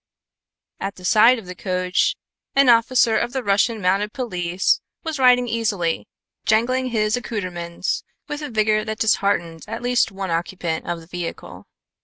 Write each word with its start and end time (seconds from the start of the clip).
At 0.79 0.95
the 0.95 1.05
side 1.05 1.37
of 1.37 1.45
the 1.45 1.53
coach 1.53 2.15
an 2.55 2.69
officer 2.69 3.19
of 3.19 3.33
the 3.33 3.43
Russian 3.43 3.79
mounted 3.79 4.13
police 4.13 4.81
was 5.03 5.19
riding 5.19 5.47
easily, 5.47 6.07
jangling 6.43 6.87
his 6.87 7.15
accoutrements 7.15 8.03
with 8.27 8.41
a 8.41 8.49
vigor 8.49 8.83
that 8.83 8.97
disheartened 8.97 9.63
at 9.67 9.83
least 9.83 10.11
one 10.11 10.31
occupant 10.31 10.87
of 10.87 11.01
the 11.01 11.05
vehicle. 11.05 11.67